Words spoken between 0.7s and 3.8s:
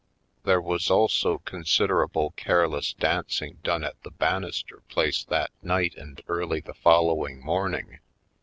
also considerable careless dancing